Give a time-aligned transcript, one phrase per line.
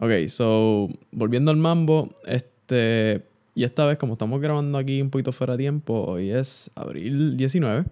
[0.00, 5.32] Ok, so, volviendo al mambo, este, y esta vez como estamos grabando aquí un poquito
[5.32, 7.84] fuera de tiempo, hoy es abril 19.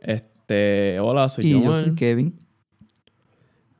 [0.00, 2.38] Este, hola, soy Y yo soy Kevin.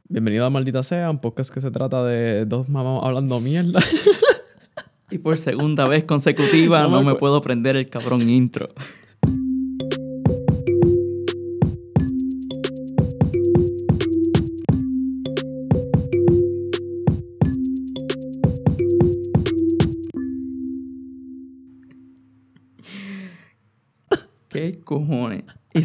[0.08, 3.80] Bienvenido a Maldita Sea, un podcast que se trata de dos mamás hablando mierda.
[5.10, 8.68] Y por segunda vez consecutiva No no, me puedo prender el cabrón intro.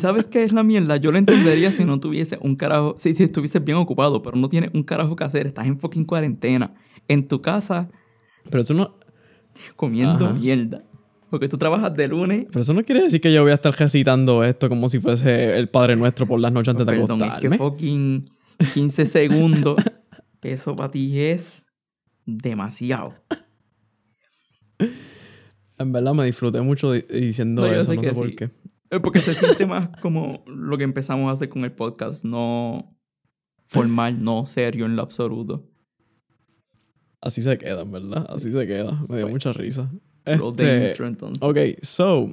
[0.04, 0.98] Sabes qué es la mierda?
[0.98, 2.96] Yo lo entendería si no tuviese un carajo...
[3.00, 5.48] Si, si estuvieses bien ocupado, pero no tienes un carajo que hacer.
[5.48, 6.76] Estás en fucking cuarentena.
[7.08, 7.90] En tu casa,
[8.50, 8.96] Pero eso no,
[9.76, 10.34] comiendo Ajá.
[10.34, 10.84] mierda.
[11.30, 12.46] Porque tú trabajas de lunes.
[12.52, 15.58] pero eso no quiere decir que yo voy a estar recitando esto como si fuese
[15.58, 17.50] el Padre Nuestro por las noches antes de Perdón, es acostarme.
[17.50, 18.26] que fucking
[18.76, 19.76] 15 segundos.
[20.44, 21.66] Eso para ti es
[22.26, 23.16] demasiado.
[25.80, 28.52] En verdad me disfruté mucho di- diciendo No, eso, no sé por qué.
[28.94, 32.24] Eh, Porque se siente más como lo que empezamos a hacer con el podcast.
[32.24, 32.96] No
[33.66, 35.68] formal, no serio en lo absoluto.
[37.22, 38.28] Así se queda, en verdad.
[38.30, 38.92] Así se queda.
[38.92, 39.28] Me dio Bueno.
[39.30, 39.90] mucha risa.
[40.26, 41.42] Este, intro, entonces.
[41.42, 42.32] Ok, so.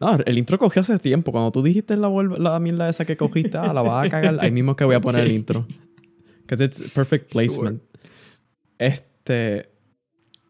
[0.00, 1.32] No, el intro cogió hace tiempo.
[1.32, 4.50] Cuando tú dijiste la, la mierda esa que cogiste, ah, la vas a cagar, ahí
[4.52, 5.66] mismo que voy a poner el intro.
[6.42, 7.82] Because it's perfect placement.
[8.78, 9.68] Este.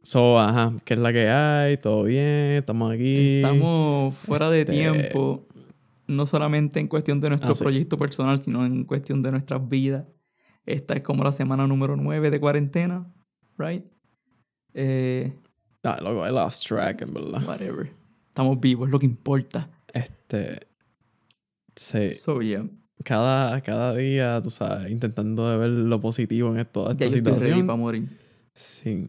[0.08, 1.76] So, ajá, ¿qué es la que hay?
[1.76, 2.54] ¿Todo bien?
[2.56, 3.36] ¿Estamos aquí?
[3.42, 5.46] Estamos fuera de Este- tiempo.
[6.06, 7.62] No solamente en cuestión de nuestro Ah, sí.
[7.62, 10.06] proyecto personal, sino en cuestión de nuestras vidas.
[10.64, 13.06] Esta es como la semana número 9 de cuarentena,
[13.58, 13.84] right?
[14.72, 15.34] Eh,
[15.84, 17.42] Ah, loco, I lost track, en verdad.
[17.46, 17.92] whatever.
[18.28, 19.68] Estamos vivos, es lo que importa.
[19.92, 20.66] Este.
[21.76, 22.10] Sí.
[22.12, 22.64] So, yeah.
[23.04, 27.16] Cada, cada día, tú sabes, intentando de ver lo positivo en toda esta Ya yo
[27.18, 27.66] estoy ready situación.
[27.66, 28.08] para morir.
[28.54, 29.06] Sí.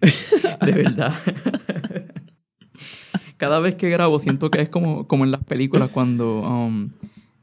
[0.64, 1.14] De verdad.
[3.36, 6.90] Cada vez que grabo siento que es como, como en las películas cuando um,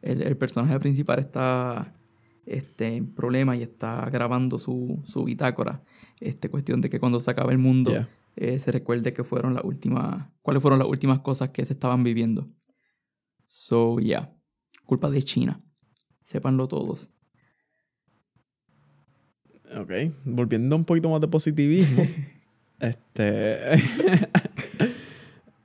[0.01, 1.93] el, el personaje principal está
[2.45, 5.83] este, en problema y está grabando su, su bitácora.
[6.19, 8.09] Este, cuestión de que cuando se acabe el mundo Yeah.
[8.35, 12.03] eh, se recuerde que fueron las últimas, cuáles fueron las últimas cosas que se estaban
[12.03, 12.49] viviendo.
[13.45, 14.33] So, yeah.
[14.85, 15.61] Culpa de China.
[16.21, 17.11] Sépanlo todos.
[19.78, 19.91] Ok,
[20.25, 22.03] volviendo un poquito más de positivismo.
[22.80, 23.75] este.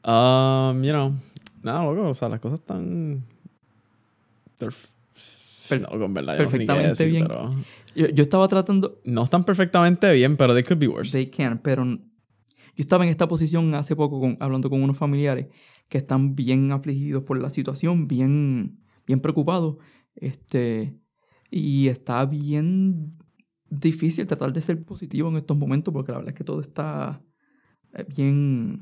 [0.04, 1.12] um, you know,
[1.62, 3.24] nada, loco, o sea, las cosas están.
[4.58, 7.26] Per- no, en verdad, yo no perfectamente decir, bien.
[7.26, 7.54] pero-
[7.96, 11.12] Yo, yo estaba tratando, no están perfectamente bien, pero they could be worse.
[11.12, 11.98] They can, pero yo
[12.76, 15.46] estaba en esta posición hace poco con- hablando con unos familiares
[15.88, 19.76] que están bien afligidos por la situación, bien, bien preocupados.
[20.16, 20.94] Este,
[21.50, 23.16] y está bien
[23.80, 27.22] difícil tratar de ser positivo en estos momentos porque la verdad es que todo está
[27.92, 28.80] eh, bien,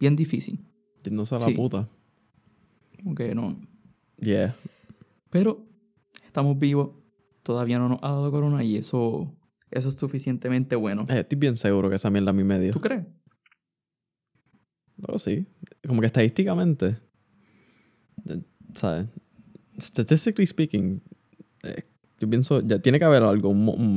[0.00, 0.64] bien difícil.
[1.04, 1.54] Yéndose a la Sí.
[1.54, 1.88] puta.
[3.16, 3.60] Que no.
[4.18, 4.56] Yeah.
[5.30, 5.64] Pero
[6.24, 6.90] estamos vivos,
[7.42, 9.32] todavía no nos ha dado corona y eso,
[9.70, 11.04] eso es suficientemente bueno.
[11.08, 12.72] Eh, estoy bien seguro que esa mierda a mí me dio.
[12.72, 13.04] ¿Tú crees?
[15.00, 15.46] Pero sí.
[15.86, 16.98] Como que estadísticamente.
[18.28, 18.42] eh,
[18.74, 19.06] ¿Sabes?
[19.78, 21.02] Statistically speaking.
[21.62, 21.82] eh,
[22.18, 22.60] yo pienso.
[22.60, 23.52] Ya tiene que haber algo.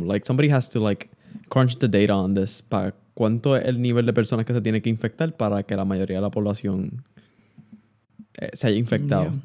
[0.06, 1.09] like, somebody has to, like,
[1.50, 2.62] crunch the data on this.
[2.62, 5.85] Para cuánto es el nivel de personas que se tiene que infectar para que la
[5.85, 7.03] mayoría de la población
[8.40, 9.24] eh, se haya infectado.
[9.25, 9.41] Yeah,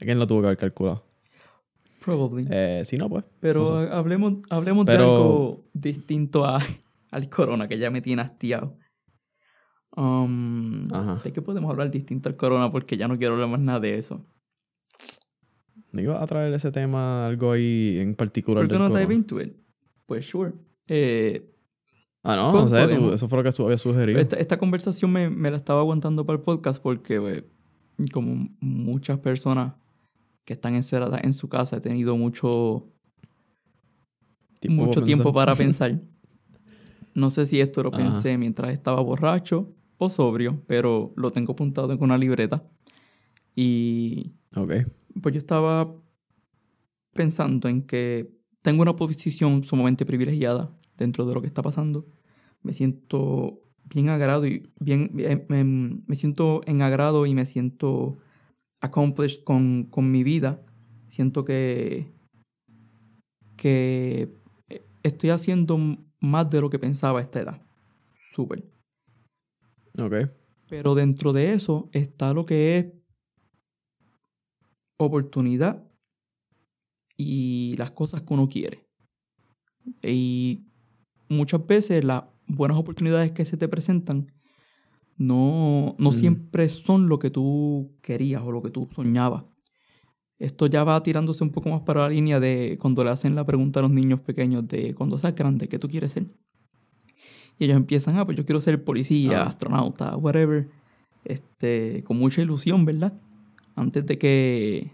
[0.00, 1.02] ¿Quién lo tuvo que haber calculado?
[2.04, 2.46] probably.
[2.50, 3.24] Eh, si no, pues.
[3.38, 3.72] Pero No sé.
[3.92, 6.58] ha- hablemos, hablemos de Pero- algo distinto a,
[7.12, 8.76] al corona, que ya me tiene hastiado.
[9.96, 11.20] Um, Ajá.
[11.22, 12.70] ¿De qué podemos hablar distinto al corona?
[12.72, 14.24] Porque ya no quiero hablar más nada de eso.
[15.92, 18.64] ¿No iba a traer ese tema algo ahí en particular?
[18.66, 19.52] ¿Por qué no dive into it?
[20.06, 20.52] Pues sure.
[20.88, 21.48] Eh,
[22.24, 23.14] Ah, no, Pues no sé, tú- podemos.
[23.14, 24.20] eso fue lo que su- había sugerido.
[24.20, 27.44] esta, esta conversación me, me la estaba aguantando para el podcast porque, eh,
[28.12, 29.74] como muchas personas
[30.44, 32.86] que están encerradas en su casa, he tenido mucho,
[34.60, 35.34] Tiempo mucho para tiempo pensar.
[35.46, 36.00] para pensar.
[37.14, 37.98] No sé si esto lo Ajá.
[37.98, 42.62] pensé mientras estaba borracho o sobrio, pero lo tengo apuntado en una libreta.
[43.56, 44.72] Y Ok.
[45.20, 45.94] Pues yo estaba
[47.12, 48.32] pensando en que
[48.62, 52.06] tengo una posición sumamente privilegiada dentro de lo que está pasando.
[52.62, 58.18] Me siento bien agrado y bien, me, me siento en agrado y me siento
[58.80, 60.62] accomplished con, con mi vida.
[61.06, 62.12] Siento que,
[63.56, 64.34] que
[65.02, 65.78] estoy haciendo
[66.20, 67.62] más de lo que pensaba a esta edad.
[68.32, 68.64] Súper.
[69.98, 70.14] Ok.
[70.68, 72.86] Pero dentro de eso está lo que es
[75.06, 75.84] oportunidad
[77.16, 78.86] y las cosas que uno quiere.
[80.02, 80.64] Y
[81.28, 84.32] muchas veces las buenas oportunidades que se te presentan
[85.16, 86.14] no, no Mm.
[86.14, 89.44] siempre son lo que tú querías o lo que tú soñabas.
[90.38, 93.46] Esto ya va tirándose un poco más para la línea de cuando le hacen la
[93.46, 96.26] pregunta a los niños pequeños de cuando seas grande, ¿qué tú quieres ser?
[97.58, 99.46] Y ellos empiezan, ah, pues yo quiero ser policía, Ah.
[99.48, 100.68] astronauta, whatever.
[101.24, 103.12] Este, con mucha ilusión, ¿verdad?
[103.74, 104.92] Antes de que,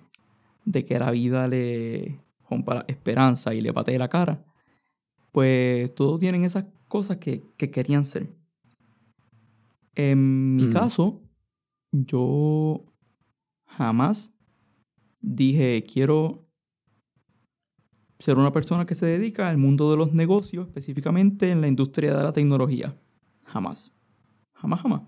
[0.65, 4.45] de que la vida le rompa la esperanza y le patee la cara.
[5.33, 8.33] Pues todos tienen esas cosas que, que querían ser.
[9.95, 10.73] En mi Mm.
[10.73, 11.21] caso,
[11.93, 12.85] yo
[13.67, 14.33] jamás
[15.21, 16.47] dije, quiero
[18.21, 22.17] ser una persona que se dedica al mundo de los negocios, específicamente en la industria
[22.17, 22.97] de la tecnología.
[23.45, 23.93] Jamás.
[24.55, 25.03] Jamás, jamás.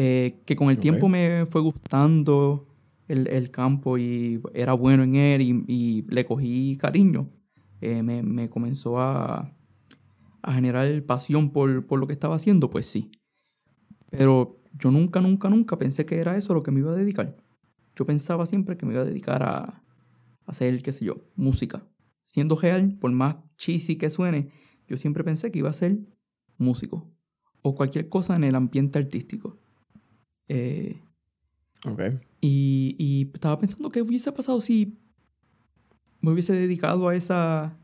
[0.00, 2.68] Eh, que con el tiempo me fue gustando
[3.08, 7.28] el, el campo y era bueno en él y, y le cogí cariño.
[7.80, 9.52] Eh, me, me comenzó a,
[10.40, 13.10] a generar pasión por, por lo que estaba haciendo, pues sí.
[14.08, 17.36] Pero yo nunca, nunca, nunca pensé que era eso lo que me iba a dedicar.
[17.96, 19.82] Yo pensaba siempre que me iba a dedicar a, a
[20.46, 21.82] hacer, qué sé yo, música.
[22.26, 24.50] Siendo real, por más cheesy que suene,
[24.86, 25.98] yo siempre pensé que iba a ser
[26.56, 27.10] músico.
[27.62, 29.58] O cualquier cosa en el ambiente artístico.
[30.48, 31.00] Eh,
[31.84, 32.00] Ok.
[32.40, 34.98] y, y estaba pensando qué hubiese pasado si
[36.20, 37.78] me hubiese dedicado a esa,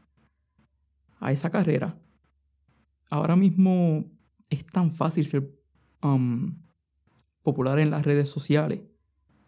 [1.21, 1.97] a esa carrera.
[3.11, 4.05] Ahora mismo
[4.51, 5.49] es tan fácil ser
[6.03, 6.57] um,
[7.43, 8.81] popular en las redes sociales.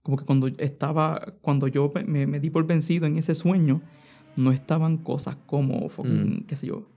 [0.02, 3.82] Como que cuando estaba, cuando yo me, me di por vencido en ese sueño,
[4.36, 6.88] no estaban cosas como, fucking, qué sé yo,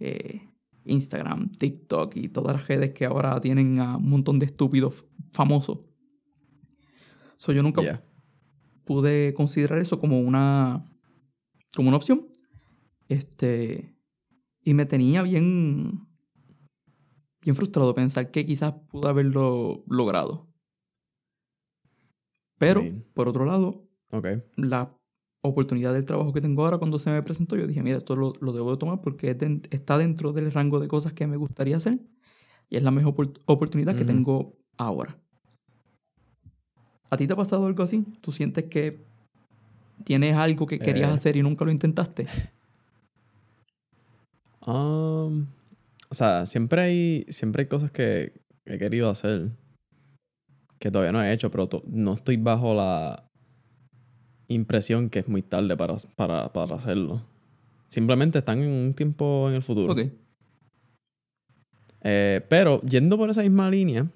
[0.00, 0.48] eh,
[0.86, 5.80] Instagram, TikTok y todas las redes que ahora tienen a un montón de estúpidos famosos.
[7.38, 8.02] So, yo nunca Yeah.
[8.84, 10.84] pude considerar eso como una,
[11.74, 12.26] como una opción.
[13.08, 13.94] Este,
[14.62, 16.06] y me tenía bien,
[17.42, 20.48] bien frustrado pensar que quizás pude haberlo logrado.
[22.58, 22.82] Pero,
[23.12, 24.26] por otro lado, Ok.
[24.56, 24.95] la
[25.46, 28.32] oportunidad del trabajo que tengo ahora cuando se me presentó, yo dije, mira, esto lo,
[28.40, 29.36] lo debo de tomar porque
[29.70, 31.98] está dentro del rango de cosas que me gustaría hacer
[32.68, 35.18] y es la mejor opor- oportunidad que tengo ahora.
[37.10, 38.04] ¿A ti te ha pasado algo así?
[38.20, 38.98] ¿Tú sientes que
[40.04, 41.14] tienes algo que querías Eh.
[41.14, 42.26] hacer y nunca lo intentaste?
[44.68, 45.46] Um,
[46.10, 48.32] o sea, siempre hay, siempre hay cosas que
[48.64, 49.52] he querido hacer
[50.80, 53.25] que todavía no he hecho, pero no estoy bajo la
[54.48, 57.22] impresión que es muy tarde para, para, para hacerlo.
[57.88, 59.92] Simplemente están en un tiempo en el futuro.
[59.92, 60.00] Ok.
[62.02, 64.06] Eh, pero yendo por esa misma línea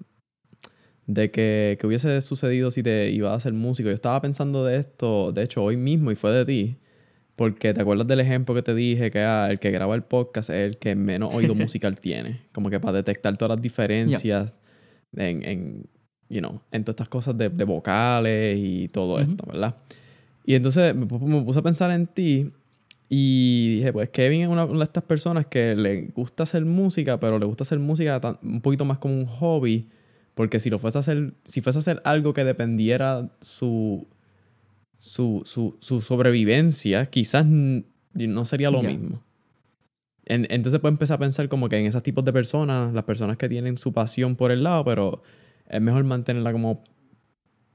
[1.06, 4.76] de que, que hubiese sucedido si te ibas a ser músico, yo estaba pensando de
[4.76, 6.76] esto, de hecho, hoy mismo y fue de ti,
[7.34, 10.50] porque te acuerdas del ejemplo que te dije que ah, el que graba el podcast
[10.50, 14.60] es el que menos oído musical tiene, como que para detectar todas las diferencias
[15.16, 15.86] en, en,
[16.28, 19.76] you know, en todas estas cosas de, de vocales y todo esto, ¿verdad?
[20.44, 22.50] Y entonces me, pu- me puse a pensar en ti
[23.08, 27.18] y dije, pues Kevin es una, una de estas personas que le gusta hacer música,
[27.20, 29.88] pero le gusta hacer música tan- un poquito más como un hobby,
[30.34, 34.06] porque si lo fuese a hacer, si fuese a hacer algo que dependiera su,
[34.98, 39.22] su, su, su sobrevivencia, quizás no sería lo mismo.
[40.24, 43.36] En- entonces puedo empezar a pensar como que en esos tipos de personas, las personas
[43.36, 45.22] que tienen su pasión por el lado, pero
[45.68, 46.84] es mejor mantenerla como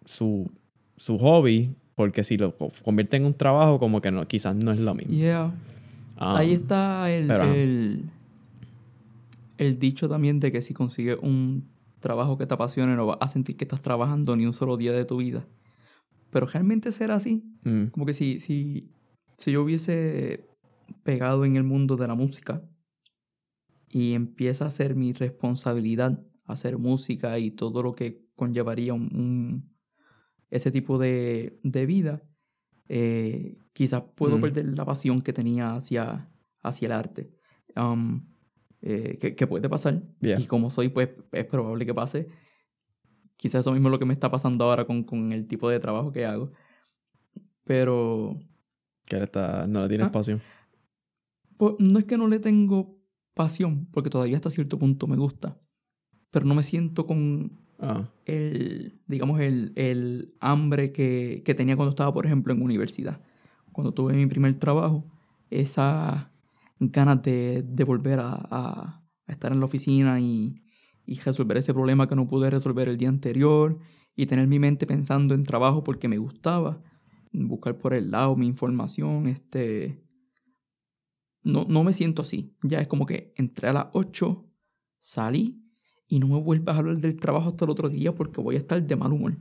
[0.05, 0.49] su,
[0.95, 4.71] su hobby, porque si lo co- convierte en un trabajo, como que no, quizás no
[4.71, 5.13] es lo mismo.
[5.13, 5.53] Yeah.
[6.17, 8.03] Ah, Ahí está el, pero, el,
[9.57, 11.67] el dicho también de que si consigues un
[11.99, 14.91] trabajo que te apasione no vas a sentir que estás trabajando ni un solo día
[14.93, 15.45] de tu vida.
[16.31, 17.43] Pero realmente será así.
[17.63, 18.89] mm, Como que si, si,
[19.37, 20.45] si yo hubiese
[21.03, 22.61] pegado en el mundo de la música
[23.89, 29.74] y empieza a ser mi responsabilidad hacer música y todo lo que conllevaría un, un-
[30.55, 32.23] ese tipo de, de vida,
[32.87, 34.41] eh, quizás puedo Mm.
[34.41, 36.29] perder la pasión que tenía hacia,
[36.61, 37.31] hacia el arte.
[37.75, 38.25] Um,
[38.81, 40.03] eh, que, que puede pasar.
[40.21, 40.39] Yeah.
[40.39, 42.27] Y como soy, pues es probable que pase.
[43.37, 45.79] Quizás eso mismo es lo que me está pasando ahora con, con el tipo de
[45.79, 46.51] trabajo que hago.
[47.63, 48.39] Pero
[49.05, 50.07] que él está- no le tiene Ah.
[50.07, 50.39] espacio.
[51.57, 52.99] pues, no es que no le tengo
[53.33, 55.57] pasión, porque todavía hasta cierto punto me gusta.
[56.31, 61.89] Pero no me siento con Ah, el, digamos, el, el hambre que, que tenía cuando
[61.89, 63.21] estaba, por ejemplo, en universidad.
[63.73, 65.05] Cuando tuve mi primer trabajo,
[65.49, 66.27] esas
[66.79, 70.61] ganas de, de volver a, a- a estar en la oficina y,
[71.05, 73.79] y resolver ese problema que no pude resolver el día anterior
[74.15, 76.81] y tener mi mente pensando en trabajo porque me gustaba,
[77.33, 79.99] buscar por el lado mi información, este...
[81.43, 82.55] no, no me siento así.
[82.63, 84.45] Ya es como que entré a las 8,
[84.99, 85.61] salí
[86.07, 88.59] y no me vuelvas a hablar del trabajo hasta el otro día porque voy a
[88.59, 89.37] estar de mal humor.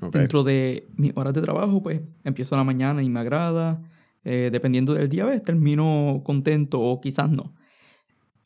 [0.00, 0.10] Okay.
[0.20, 3.82] Dentro de mis horas de trabajo, pues empiezo a la mañana y me agrada.
[4.24, 7.54] Eh, dependiendo del día, ves, termino contento o quizás no.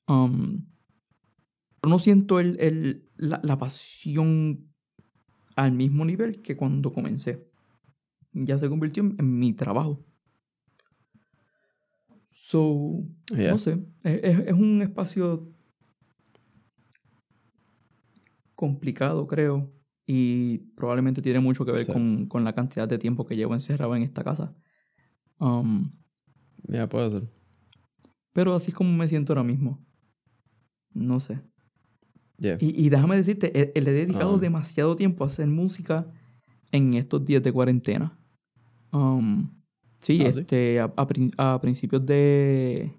[0.06, 0.64] Um,
[1.80, 4.68] pero no siento el, el, la, la pasión
[5.56, 7.46] al mismo nivel que cuando comencé.
[8.32, 10.04] Ya se convirtió en, en mi trabajo.
[12.32, 13.50] So, Yeah.
[13.52, 15.51] no sé, es, es- es un espacio
[18.54, 19.72] complicado, creo,
[20.06, 21.92] y probablemente tiene mucho que ver Sí.
[21.92, 24.54] con, con la cantidad de tiempo que llevo encerrado en esta casa.
[25.38, 25.92] Um,
[26.68, 27.28] Yeah, puede ser.
[28.32, 29.84] pero así es como me siento ahora mismo.
[30.94, 31.40] No sé.
[32.38, 32.56] Yeah.
[32.60, 34.38] Y, y déjame decirte, eh, le he dedicado Ah.
[34.38, 36.06] demasiado tiempo a hacer música
[36.70, 38.18] en estos días de cuarentena.
[38.92, 39.50] Um,
[40.00, 40.40] sí, Ah, ¿sí?
[40.40, 42.92] este, a, a a principios de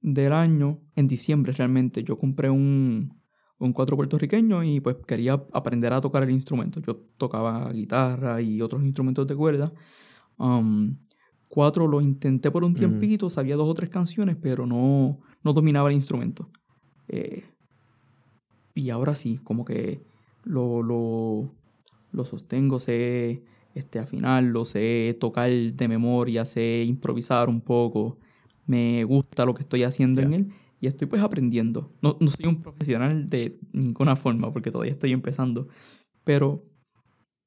[0.00, 3.18] del año, en diciembre realmente, yo compré un,
[3.58, 6.80] un cuatro puertorriqueño y pues quería aprender a tocar el instrumento.
[6.80, 9.72] Yo tocaba guitarra y otros instrumentos de cuerda.
[10.38, 10.96] Um,
[11.48, 15.88] cuatro lo intenté por un tiempito, sabía dos o tres canciones, pero no, no dominaba
[15.90, 16.50] el instrumento.
[17.08, 17.44] Eh,
[18.74, 20.02] y ahora sí, como que
[20.42, 21.54] lo, lo,
[22.10, 23.44] lo sostengo, sé
[23.74, 28.18] este, afinarlo, sé tocar de memoria, sé improvisar un poco.
[28.66, 31.92] Me gusta lo que estoy haciendo en él y estoy pues aprendiendo.
[32.02, 35.68] No, no soy un profesional de ninguna forma porque todavía estoy empezando,
[36.24, 36.64] pero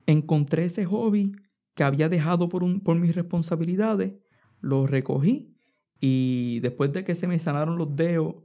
[0.05, 1.33] encontré ese hobby
[1.75, 4.13] que había dejado por, un, por mis responsabilidades,
[4.61, 5.53] lo recogí
[5.99, 8.35] y después de que se me sanaron los dedos,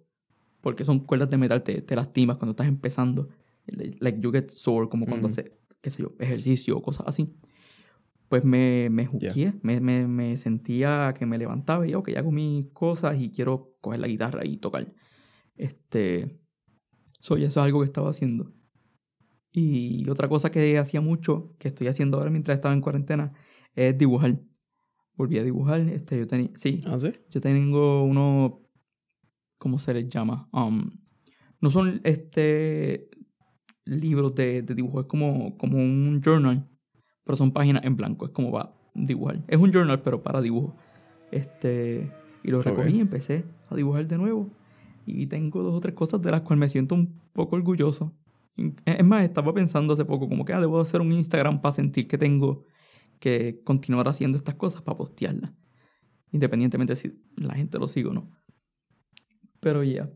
[0.60, 3.28] porque son cuerdas de metal, te, te lastimas cuando estás empezando,
[4.00, 5.32] like you get sore, como cuando Ujú.
[5.32, 7.34] haces, qué sé yo, ejercicio o cosas así.
[8.32, 12.20] Pues me, me juqueé, me, me, me sentía que me levantaba y yo, que ya
[12.20, 14.90] hago mis cosas y quiero coger la guitarra y tocar.
[15.54, 16.40] Este,
[17.20, 18.50] soy eso es algo que estaba haciendo.
[19.52, 23.34] Y otra cosa que hacía mucho, que estoy haciendo ahora mientras estaba en cuarentena,
[23.74, 24.40] es dibujar.
[25.14, 25.82] Volví a dibujar.
[25.82, 27.12] Este, yo tenía, sí, Ah, sí.
[27.28, 28.52] yo tengo unos,
[29.58, 30.48] ¿cómo se les llama?
[30.54, 30.90] Um,
[31.60, 33.10] no son este
[33.84, 36.66] libros de, de dibujo, es como, como un journal,
[37.24, 39.42] pero son páginas en blanco, es como para dibujar.
[39.48, 40.74] Es un journal, pero para dibujo.
[41.30, 42.10] Este,
[42.42, 44.50] y lo recogí y empecé a dibujar de nuevo.
[45.06, 48.12] Y tengo dos o tres cosas de las cuales me siento un poco orgulloso.
[48.84, 52.06] Es más, estaba pensando hace poco como que ah, debo hacer un Instagram para sentir
[52.06, 52.64] que tengo
[53.18, 55.52] que continuar haciendo estas cosas para postearlas.
[56.32, 58.30] Independientemente si la gente lo sigue o no.
[59.60, 60.10] Pero ya.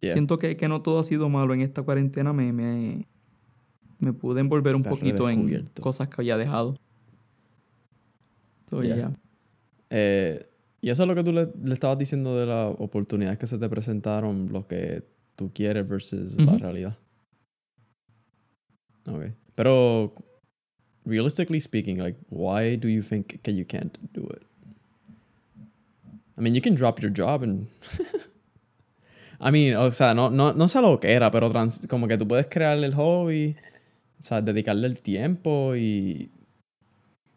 [0.00, 0.12] Yeah.
[0.12, 2.32] Siento que, que no todo ha sido malo en esta cuarentena.
[2.32, 3.08] Me, me,
[3.98, 6.76] me pude envolver un poquito en cosas que había dejado.
[8.70, 8.82] So.
[9.90, 10.46] Eh,
[10.80, 13.58] y eso es lo que tú le, le estabas diciendo de las oportunidades que se
[13.58, 15.02] te presentaron, lo que
[15.36, 16.96] tú quieres versus la realidad.
[19.06, 19.32] Ok.
[19.54, 20.14] Pero,
[21.04, 24.42] realistically speaking, like, why do you think que you can't do it?
[26.36, 27.66] I mean, you can drop your job and...
[29.40, 32.18] I mean, o sea, no, no, no sé lo que era, pero trans- como que
[32.18, 33.56] tú puedes crear el hobby,
[34.18, 36.30] o sea, dedicarle el tiempo y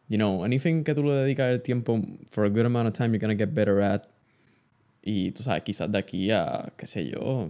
[0.08, 3.10] you know, anything que tú le dedicas el tiempo for a good amount of time,
[3.10, 4.04] you're gonna get better at.
[5.04, 7.50] Y tú sabes, quizás de aquí a, qué sé yo,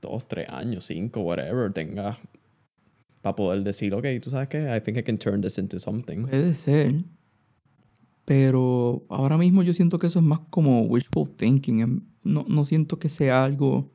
[0.00, 2.16] dos, tres años, cinco, whatever, tengas
[3.22, 6.26] para poder decir, ok, tú sabes qué, I think I can turn this into something.
[6.26, 7.04] Puede ser.
[8.24, 11.80] Pero ahora mismo yo siento que eso es más como wishful thinking.
[11.80, 13.90] em, No, no siento que sea algo.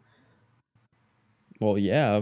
[1.59, 2.21] Well, yeah,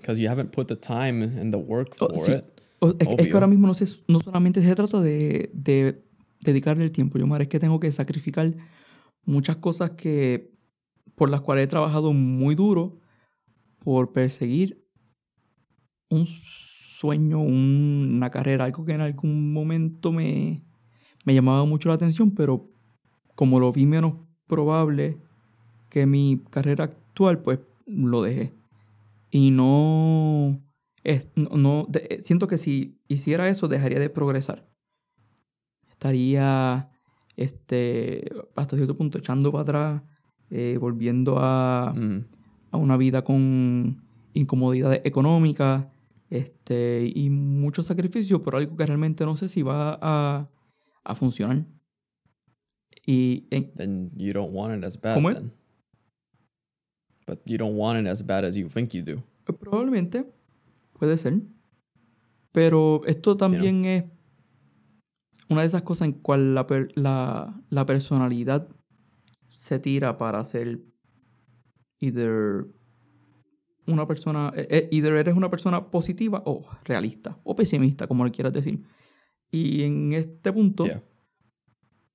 [0.00, 2.32] because you haven't put the time and the work Oh, for sí.
[2.32, 2.44] it.
[2.80, 6.02] o- Es, es que ahora mismo no, sé, no solamente se trata de, de
[6.44, 7.18] dedicarle el tiempo.
[7.18, 8.54] Yo, Mar, es que tengo que sacrificar
[9.24, 10.52] muchas cosas que
[11.14, 13.00] por las cuales he trabajado muy duro
[13.80, 14.84] por perseguir
[16.10, 20.62] un sueño, un- una carrera, algo que en algún momento me,
[21.24, 22.68] me llamaba mucho la atención, pero
[23.34, 24.14] como lo vi menos
[24.46, 25.16] probable
[25.90, 28.52] que mi carrera actual, pues lo dejé.
[29.30, 30.60] Y no,
[31.04, 34.68] es, no, de- siento que si hiciera eso, dejaría de progresar.
[35.90, 36.90] Estaría,
[37.36, 40.02] este, hasta cierto punto echando para atrás,
[40.50, 42.24] eh, volviendo a, Mm.
[42.70, 45.86] a una vida con incomodidades económicas
[46.30, 50.48] este, y mucho sacrificio por algo que realmente no sé si va a,
[51.04, 51.64] a funcionar.
[53.06, 55.36] Y en- Then you don't want it as bad ¿Cómo es?
[55.36, 55.52] then.
[57.28, 59.22] But you don't want it as bad as you think you do.
[59.60, 60.24] probablemente
[60.98, 61.40] puede ser.
[62.52, 64.04] Pero esto también es
[65.50, 68.68] una de esas cosas en cual la, per- la, la personalidad
[69.50, 70.80] se tira para ser
[72.00, 72.66] either
[73.86, 78.30] una persona, eh, eh, either eres una persona positiva o realista, o pesimista, como le
[78.30, 78.82] quieras decir.
[79.50, 81.02] Y en este punto, Yeah.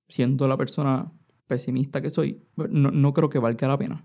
[0.07, 1.11] siendo la persona
[1.47, 4.03] pesimista que soy, no, no creo que valga la pena.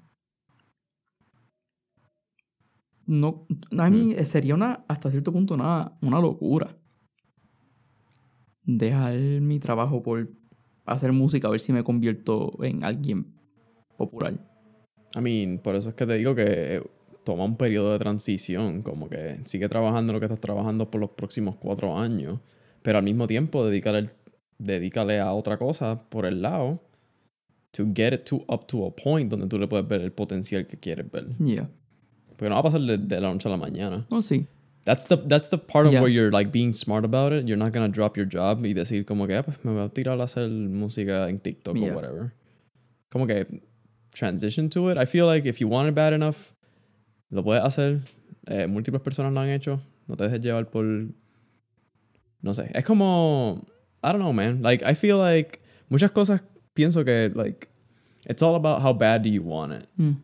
[3.09, 3.47] No,
[3.79, 6.77] a mí sería una, hasta cierto punto una, una locura.
[8.65, 10.29] Dejar mi trabajo por
[10.85, 13.33] hacer música, a ver si me convierto en alguien
[13.97, 14.35] popular.
[15.17, 16.83] I mean, por eso es que te digo que
[17.25, 21.11] toma un periodo de transición, como que sigue trabajando lo que estás trabajando por los
[21.11, 22.41] próximos cuatro años,
[22.83, 24.11] pero al mismo tiempo dedícale,
[24.59, 26.83] dedícale a otra cosa por el lado
[27.71, 30.67] to get it to, up to a point donde tú le puedes ver el potencial
[30.67, 31.35] que quieres ver.
[31.39, 31.71] Yeah.
[32.39, 34.07] Porque no va a pasar de, de la noche a la mañana.
[34.11, 34.47] No, sí.
[34.85, 36.01] That's the, that's the part of Yeah.
[36.01, 37.47] where you're like being smart about it.
[37.47, 39.89] You're not gonna drop your job y decir como que, ah, pues me voy a
[39.91, 41.93] tirar a hacer música en TikTok Yeah.
[41.93, 42.33] o whatever.
[43.11, 43.45] Como que
[44.15, 44.97] transition to it.
[44.97, 46.53] I feel like if you want it bad enough,
[47.31, 48.01] lo puedes hacer.
[48.47, 49.81] Eh, múltiples personas lo han hecho.
[50.07, 50.85] No te dejes llevar por...
[52.41, 52.71] No sé.
[52.73, 53.67] Es como...
[54.03, 54.63] I don't know, man.
[54.63, 56.41] Like, I feel like muchas cosas
[56.73, 57.69] pienso que, like,
[58.27, 59.87] it's all about how bad do you want it.
[59.99, 60.17] Mm.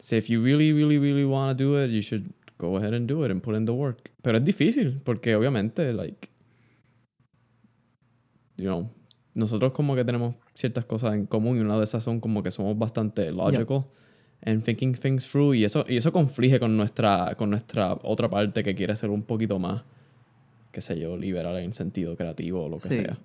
[0.00, 3.06] So if you really, really, really want to do it, you should go ahead and
[3.08, 4.10] do it and put in the work.
[4.22, 6.28] Pero es difícil porque obviamente, like,
[8.56, 8.90] you know,
[9.34, 12.50] nosotros como que tenemos ciertas cosas en común y una de esas son como que
[12.50, 13.86] somos bastante logical
[14.44, 18.62] and thinking things through y eso y eso conflige con nuestra con nuestra otra parte
[18.62, 19.84] que quiere ser un poquito más
[20.72, 22.94] qué sé yo, liberal en sentido creativo o lo que Sí.
[22.96, 23.18] sea.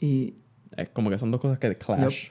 [0.00, 0.34] Y
[0.76, 2.28] Es como que son dos cosas que clash.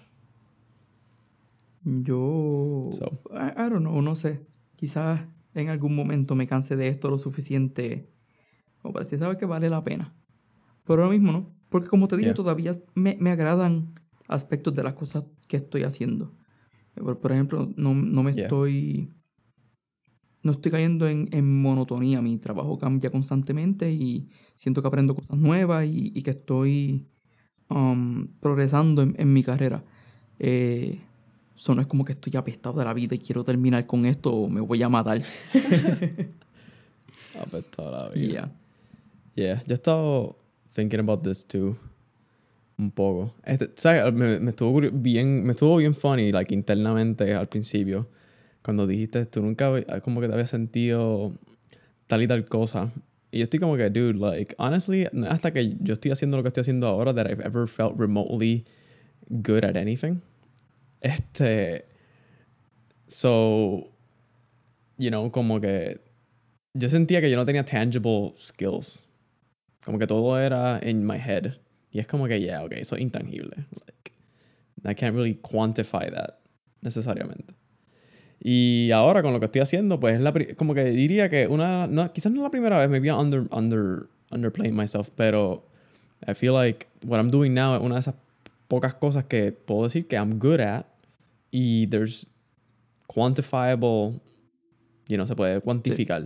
[2.04, 2.90] Yo...
[2.92, 3.22] So.
[3.32, 4.46] I, I don't know, no sé.
[4.76, 5.22] Quizás
[5.54, 8.10] en algún momento me canse de esto lo suficiente
[8.82, 10.14] como para decir, ¿sabes que vale la pena?
[10.86, 11.56] Pero ahora mismo no.
[11.70, 12.36] Porque como te dije, Yeah.
[12.36, 13.94] todavía me, me agradan
[14.28, 16.34] aspectos de las cosas que estoy haciendo.
[16.96, 18.44] Por, por ejemplo, no, no me Yeah.
[18.44, 19.10] estoy...
[20.44, 22.22] No estoy cayendo en, en monotonía.
[22.22, 27.08] Mi trabajo cambia constantemente y siento que aprendo cosas nuevas y, y que estoy
[27.70, 29.84] um, progresando en, en mi carrera.
[30.40, 31.02] Eh,
[31.58, 34.32] eso no es como que estoy apestado de la vida y quiero terminar con esto
[34.32, 35.18] o me voy a matar.
[37.40, 38.34] Apestado la Y vida.
[38.34, 38.52] ya.
[39.36, 40.38] Yeah, yo he estado
[40.74, 41.78] thinking about this too.
[42.78, 43.34] Un poco.
[43.44, 44.12] Este, ¿sabes?
[44.14, 48.08] Me, me estuvo bien, me estuvo bien funny, like, internamente al principio.
[48.64, 51.34] Cuando dijiste, tú nunca hab- como que te habías sentido
[52.08, 52.92] tal y tal cosa.
[53.32, 56.48] Y yo estoy como que, dude, like, honestly, hasta que yo estoy haciendo lo que
[56.50, 58.66] estoy haciendo ahora that I've ever felt remotely
[59.30, 60.22] good at anything.
[61.02, 61.86] Este.
[63.08, 63.90] So,
[64.98, 66.00] you know, como que
[66.74, 69.06] yo sentía que yo no tenía tangible skills.
[69.84, 71.58] Como que todo era in my head.
[71.92, 73.66] Y es como que, yeah, ok, eso es intangible.
[73.86, 74.12] Like,
[74.86, 76.40] I can't really quantify that
[76.82, 77.54] necesariamente.
[78.40, 81.88] Y ahora con lo que estoy haciendo, pues es la como que diría que una,
[81.88, 85.66] no, quizás no la primera vez, maybe I'm under, under, underplaying myself, pero
[86.28, 88.16] I feel like what I'm doing now es una de esas
[88.68, 90.86] pocas cosas que puedo decir que I'm good at
[91.52, 92.28] y there's
[93.08, 94.20] quantifiable,
[95.08, 96.26] you know, se puede cuantificar,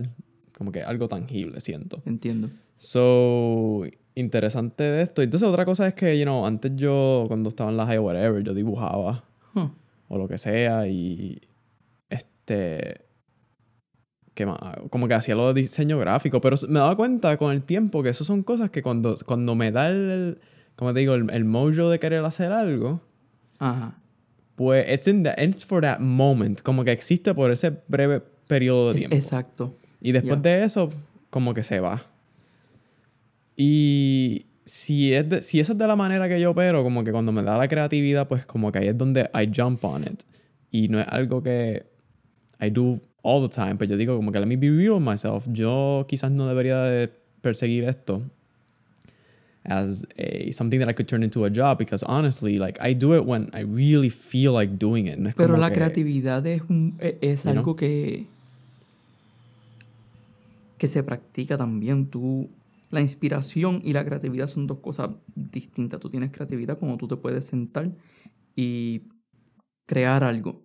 [0.56, 2.02] como que algo tangible, siento.
[2.04, 2.50] Entiendo.
[2.76, 5.22] So, interesante de esto.
[5.22, 8.42] Entonces, otra cosa es que, you know, antes yo, cuando estaba en la high whatever,
[8.42, 9.24] yo dibujaba
[9.54, 9.70] Huh.
[10.08, 11.38] o lo que sea y
[12.08, 13.04] este
[14.32, 14.58] ¿qué más?
[14.88, 18.08] como que hacía lo de diseño gráfico pero me daba cuenta con el tiempo que
[18.08, 20.38] eso son cosas que cuando, cuando me da el
[20.76, 23.00] como te digo el, el mojo de querer hacer algo
[23.58, 23.98] Ajá.
[24.56, 28.88] pues it's, in the, it's for that moment como que existe por ese breve periodo
[28.90, 29.76] de Es- tiempo exacto.
[30.00, 30.42] y después Ya.
[30.42, 30.90] de eso,
[31.30, 32.02] como que se va.
[33.56, 37.12] Y si, es de- si esa es de la manera que yo opero, como que
[37.12, 40.22] cuando me da la creatividad, pues como que ahí es donde I jump on it.
[40.70, 41.86] Y no es algo que
[42.60, 45.00] I do all the time, pero yo digo como que let me be real with
[45.02, 45.46] myself.
[45.50, 47.08] Yo quizás no debería de
[47.40, 48.22] perseguir esto
[49.64, 53.14] as a something that I could turn into a job because honestly, like I do
[53.14, 55.18] it when I really feel like doing it.
[55.18, 57.58] No Pero la que- creatividad es, un- e- es You know?
[57.60, 58.26] algo que,
[60.78, 62.06] que se practica también.
[62.06, 62.50] Tú,
[62.90, 66.00] la inspiración y la creatividad son dos cosas distintas.
[66.00, 67.90] Tú tienes creatividad cuando tú te puedes sentar
[68.56, 69.02] y
[69.86, 70.62] crear algo,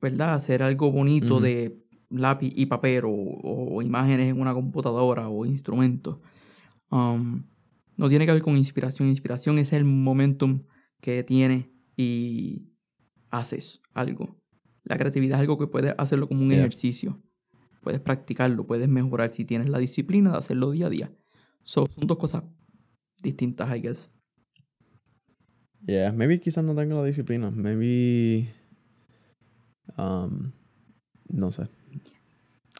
[0.00, 0.34] ¿verdad?
[0.34, 1.44] Hacer algo bonito Ujú.
[1.44, 1.78] de
[2.10, 6.18] lápiz y papel o, o imágenes en una computadora o instrumentos.
[6.90, 7.42] Um,
[7.96, 9.08] no tiene que ver con inspiración.
[9.08, 10.64] Inspiración es el momentum
[11.00, 12.68] que tienes y
[13.30, 14.36] haces algo.
[14.84, 16.58] La creatividad es algo que puedes hacerlo como un Yeah.
[16.60, 17.22] ejercicio.
[17.82, 21.12] Puedes practicarlo, puedes mejorar si tienes la disciplina de hacerlo día a día.
[21.62, 22.44] So, son dos cosas
[23.22, 24.10] distintas, I guess.
[25.86, 27.50] Yeah, maybe quizás no tengo la disciplina.
[27.50, 28.52] Maybe.
[29.96, 30.52] Um,
[31.28, 31.68] no sé.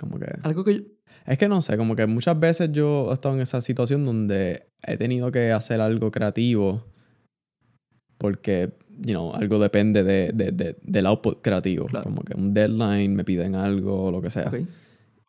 [0.01, 0.27] Como que.
[0.43, 0.83] Algo que yo-
[1.27, 4.69] Es que no sé, como que muchas veces yo he estado en esa situación donde
[4.87, 6.85] he tenido que hacer algo creativo
[8.19, 11.87] porque, you know, algo depende de, de- de- del output creativo.
[11.87, 12.05] Claro.
[12.05, 14.49] Como que un deadline, me piden algo lo que sea.
[14.49, 14.61] ok.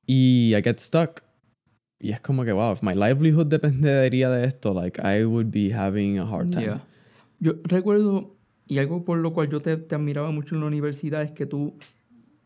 [0.06, 1.22] Y I get stuck.
[2.00, 5.74] Y es como que, wow, if my livelihood dependería de esto, like, I would be
[5.74, 6.64] having a hard time.
[6.64, 6.84] Yeah.
[7.40, 11.24] Yo recuerdo, y algo por lo cual yo te, te admiraba mucho en la universidad,
[11.24, 11.74] es que tú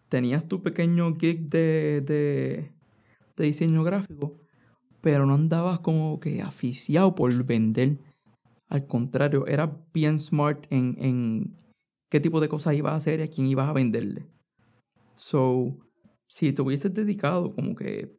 [0.09, 2.71] tenías tu pequeño gig de, de,
[3.41, 4.37] de diseño gráfico,
[5.01, 7.97] pero no andabas como que aficiado por vender.
[8.69, 11.51] Al contrario, eras bien smart en, en
[12.09, 14.25] qué tipo de cosas ibas a hacer y a quién ibas a venderle.
[15.13, 15.77] So,
[16.27, 18.17] si te hubieses dedicado, como que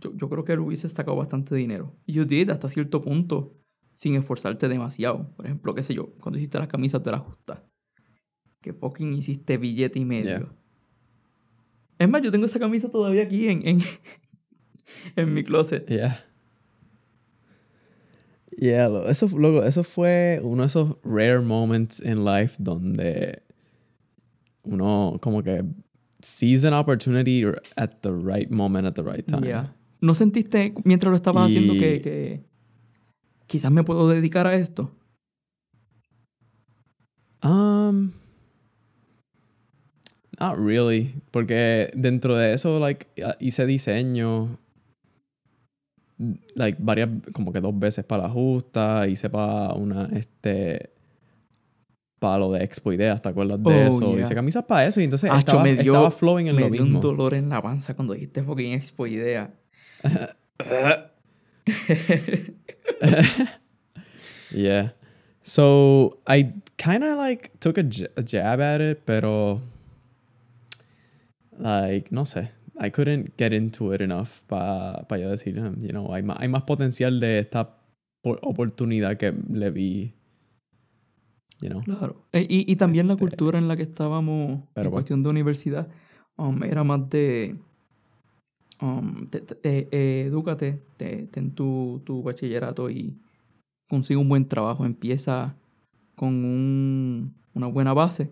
[0.00, 1.94] yo, yo creo que lo hubieses sacado bastante dinero.
[2.06, 3.54] Y you did hasta cierto punto
[3.92, 5.32] sin esforzarte demasiado.
[5.36, 7.64] Por ejemplo, qué sé yo, cuando hiciste las camisas de la justa.
[8.60, 10.38] Que fucking hiciste billete y medio.
[10.38, 10.52] Yeah.
[11.98, 13.80] Es más, yo tengo esa camisa todavía aquí en, en,
[15.16, 15.88] en mi closet.
[15.88, 16.22] Yeah.
[18.58, 23.42] Yeah, lo- eso, luego, eso fue uno de esos rare moments in life donde
[24.62, 25.62] uno como que
[26.22, 27.44] sees an opportunity
[27.76, 29.46] at the right moment at the right time.
[29.46, 29.74] Yeah.
[30.00, 32.44] ¿No sentiste mientras lo estabas haciendo Y- que, que
[33.46, 34.90] quizás me puedo dedicar a esto?
[37.42, 38.12] Um,
[40.40, 44.58] not really, porque dentro de eso, like, uh, hice diseño,
[46.54, 50.90] like, varias, como que dos veces para la justa, hice para una, este,
[52.18, 54.12] para lo de Expo Ideas, ¿te acuerdas de Oh, eso?
[54.14, 54.22] yeah.
[54.22, 56.70] Hice camisas para eso y entonces Acho, estaba, me dio- estaba flowing en me lo
[56.70, 59.52] dio un dolor en la panza cuando dijiste fucking expo idea.
[64.52, 64.90] Yeah.
[65.42, 69.60] So I kind of like took a, j- a jab at it, pero
[71.58, 75.88] like no sé, I couldn't get into it enough para pa yo decir, "Hmm, you
[75.90, 77.78] know, hay más, hay más potencial de esta
[78.22, 80.12] po- oportunidad que le vi,
[81.62, 81.80] you know.
[81.82, 82.16] Claro.
[82.32, 84.90] E- Y, y también la Este, cultura en la que estábamos pero en bueno.
[84.92, 85.88] cuestión de universidad
[86.36, 87.56] um, era más de...
[88.82, 93.16] um, te- te- eh, eh, edúcate, te- ten tu, tu bachillerato y
[93.88, 94.84] consigue un buen trabajo.
[94.84, 95.56] Empieza
[96.14, 98.30] con un- una buena base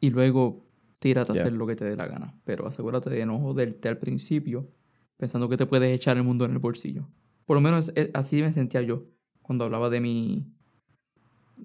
[0.00, 0.65] y luego
[0.98, 2.34] tírate a hacer lo que te dé la gana.
[2.44, 4.68] Pero asegúrate de no joderte al principio
[5.16, 7.08] pensando que te puedes echar el mundo en el bolsillo.
[7.44, 9.04] Por lo menos eh, así me sentía yo
[9.42, 10.46] cuando hablaba de mi...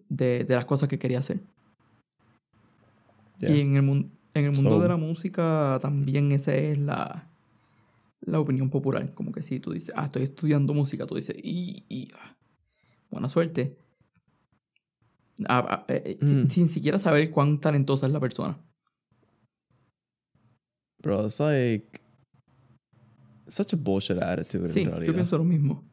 [0.08, 1.42] De, de las cosas que quería hacer.
[3.40, 3.50] Yeah.
[3.56, 3.84] Y en el,
[4.34, 7.28] en el mundo So- de la música también esa es la,
[8.22, 9.14] la opinión popular.
[9.14, 12.38] Como que si tú dices, ah, estoy estudiando música, tú dices, y, y, ah,
[13.10, 13.76] buena suerte.
[15.50, 16.50] Ah, ah, eh, eh, sin, Mm.
[16.50, 18.58] sin siquiera saber cuán talentosa es la persona.
[21.02, 22.00] Bro, it's like
[23.48, 25.14] such a bullshit attitude Sí, en yo realidad.
[25.16, 25.84] pienso lo mismo.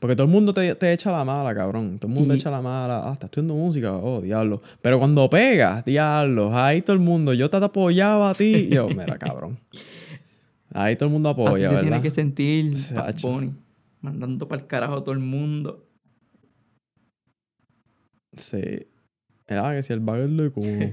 [0.00, 1.98] Porque todo el mundo te, te echa la mala, cabrón.
[1.98, 3.00] Todo el mundo Y- te echa la mala.
[3.08, 3.92] Ah, estás estudiando música.
[3.96, 4.62] Oh, diablo.
[4.80, 7.34] Pero cuando pegas, diablo, ahí todo el mundo.
[7.34, 8.68] Yo te apoyaba a ti.
[8.68, 9.58] Yo, mira, cabrón.
[10.72, 11.80] Ahí todo el mundo Así apoya, se ¿verdad?
[11.82, 12.74] tiene que sentir.
[13.22, 13.52] Bunny,
[14.00, 15.84] mandando para el carajo a todo el mundo.
[18.36, 18.86] Sí.
[19.46, 20.92] Era que si el bagel de culo.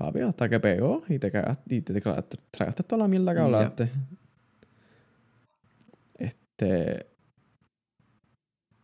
[0.00, 3.34] Papi, hasta que pegó y te cagaste, y te, te tra- tragaste toda la mierda
[3.34, 3.90] que hablaste.
[6.18, 7.06] Este.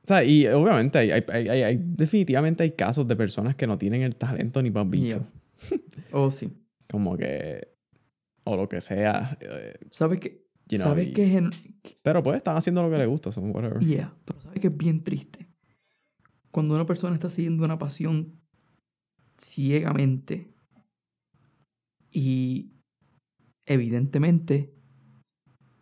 [0.05, 3.79] O sea, y obviamente hay, hay, hay- hay- definitivamente hay casos de personas que no
[3.79, 5.27] tienen el talento ni para bicho.
[5.71, 5.81] Yeah.
[6.13, 6.53] Oh, sí.
[6.91, 7.67] Como que.
[8.45, 9.39] O lo que sea.
[9.41, 10.47] eh, ¿Sabes qué?
[10.69, 11.51] you know, ¿Sabes y- qué es en-
[12.03, 13.79] Pero pues están haciendo lo que les gusta, so whatever.
[13.81, 15.49] Yeah, pero sabes que es bien triste.
[16.51, 18.39] Cuando una persona está siguiendo una pasión
[19.39, 20.55] ciegamente
[22.19, 22.73] y
[23.67, 24.73] evidentemente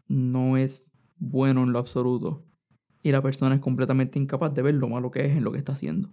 [0.09, 2.45] no es bueno en lo absoluto
[3.05, 5.59] y la persona es completamente incapaz de ver lo malo que es en lo que
[5.59, 6.13] está haciendo.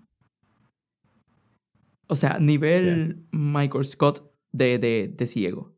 [2.08, 5.76] O sea, nivel Michael Scott de, de, de ciego.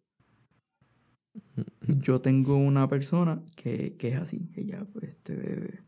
[1.88, 4.50] Yo tengo una persona que, que es así.
[4.56, 5.84] Ella, pues, este,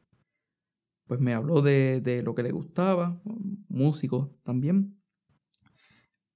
[1.07, 3.21] pues me habló de, de lo que le gustaba,
[3.67, 4.97] músico también.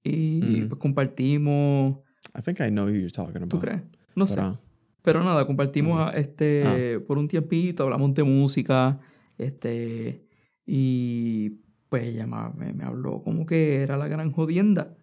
[0.02, 0.68] Y Mm.
[0.68, 2.00] pues compartimos.
[2.34, 3.50] I think I know who you're talking about.
[3.50, 3.82] ¿Tú crees?
[4.14, 4.34] No sé.
[4.36, 4.60] Pero, ah,
[5.02, 8.98] Pero nada, compartimos No a- este por un tiempito, hablamos de música,
[9.38, 10.26] este
[10.66, 11.50] y
[11.88, 14.96] pues ella me, me habló como que era la gran jodienda.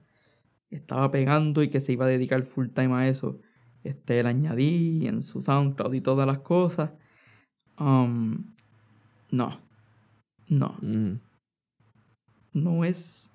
[0.69, 3.39] Estaba pegando y que se iba a dedicar full time a eso.
[3.83, 6.91] Este, le añadí en su SoundCloud y todas las cosas.
[7.79, 8.53] Um,
[9.31, 9.59] no.
[10.49, 11.19] No, Mm.
[12.53, 13.31] no es.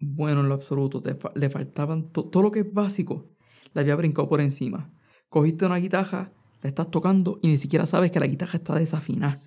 [0.00, 1.00] Bueno en lo absoluto.
[1.00, 3.30] Te le faltaban to- todo lo que es básico.
[3.74, 4.92] Le había brincado por encima.
[5.28, 6.32] Cogiste una guitarra,
[6.62, 9.38] la estás tocando y ni siquiera sabes que la guitarra está desafinada.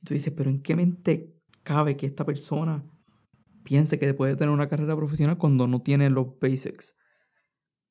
[0.00, 2.84] Y tú dices, pero ¿en qué mente cabe que esta persona
[3.64, 6.94] piense que puede tener una carrera profesional cuando no tiene los basics?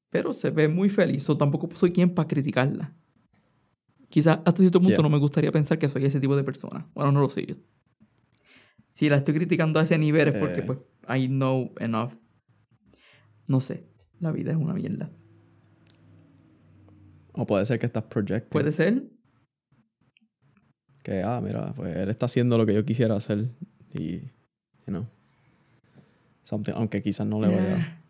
[0.10, 1.30] Pero se ve muy feliz.
[1.30, 2.96] O tampoco soy quien para criticarla.
[4.10, 5.04] Quizás hasta cierto punto Yeah.
[5.04, 6.90] no me gustaría pensar que soy ese tipo de persona.
[6.96, 7.46] Bueno, no lo sé.
[8.98, 10.64] Si la estoy criticando a ese nivel es porque Eh.
[10.64, 12.14] pues I know enough.
[13.48, 13.84] No sé.
[14.20, 15.12] La vida es una mierda.
[17.34, 18.50] O puede ser que estás projecting.
[18.50, 19.04] Puede ser.
[21.04, 23.52] Que, ah, mira, pues él está haciendo lo que yo quisiera hacer.
[23.94, 25.04] Y, you know.
[26.42, 28.02] Something, aunque quizás no le vaya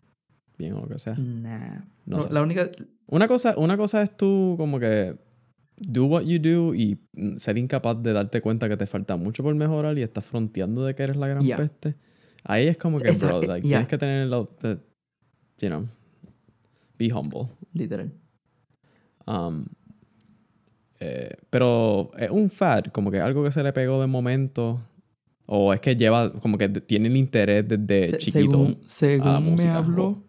[0.56, 1.16] bien o lo que sea.
[1.18, 1.80] nah.
[2.06, 2.32] No No, sé.
[2.32, 2.70] la única.
[3.08, 5.16] Una cosa, una cosa es tú como que
[5.80, 9.42] do what you do y mm, ser incapaz de darte cuenta que te falta mucho
[9.42, 11.56] por mejorar y estás fronteando de que eres la gran Yeah.
[11.56, 11.94] peste.
[12.44, 13.78] Ahí es como que, Esa- bro, eh, like, yeah.
[13.78, 14.78] tienes que tener la, the-
[15.60, 15.86] you know,
[16.98, 17.48] be humble.
[17.74, 18.10] Literal.
[19.26, 19.66] Um,
[21.00, 24.80] eh, pero es un fad, como que algo que se le pegó de momento.
[25.46, 28.50] O es que lleva, como que tiene el interés desde Se- chiquito.
[28.50, 30.22] Según, según me música, habló,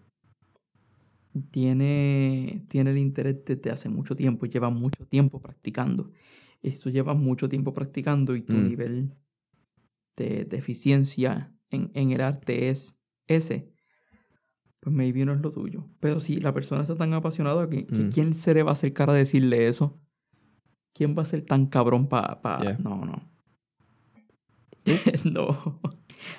[1.52, 6.12] tiene, tiene el interés desde hace mucho tiempo y lleva mucho tiempo practicando.
[6.62, 8.68] Y si tú llevas mucho tiempo practicando y tu Mm.
[8.68, 9.14] nivel
[10.18, 13.72] de, de eficiencia en, en el arte es ese,
[14.82, 15.88] pues maybe no es lo tuyo.
[16.00, 18.12] Pero si la persona está tan apasionada, que, que Mm.
[18.12, 20.00] ¿quién se le va a acercar a decirle eso?
[20.94, 22.42] ¿Quién va a ser tan cabrón para...
[22.42, 22.60] Pa...
[22.62, 22.78] Yeah.
[22.80, 23.22] No, no.
[25.32, 25.80] no.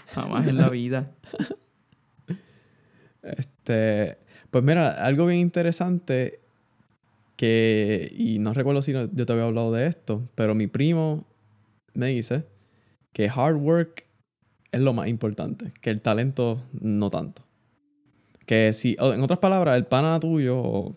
[0.09, 1.15] Jamás en la vida.
[3.23, 4.19] Este,
[4.51, 6.41] pues mira, algo bien interesante
[7.37, 11.25] que, y no recuerdo si yo te había hablado de esto, pero mi primo
[11.95, 12.45] me dice
[13.13, 14.05] que hard work
[14.73, 17.43] es lo más importante, que el talento no tanto.
[18.47, 20.97] Que si, en otras palabras, el pana tuyo, o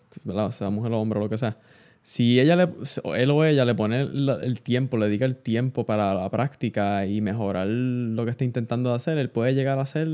[0.52, 1.56] sea mujer o hombre o lo que sea,
[2.02, 2.68] si ella le,
[3.16, 7.06] él o ella le pone el, el tiempo, le dedica el tiempo para la práctica
[7.06, 10.08] y mejorar lo que está intentando hacer, él puede llegar a ser,